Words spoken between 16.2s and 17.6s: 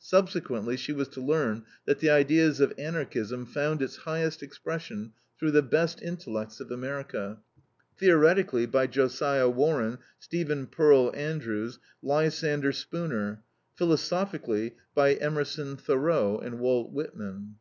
and Walt Whitman.